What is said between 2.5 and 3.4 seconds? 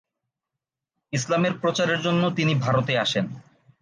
ভারতে আসেন।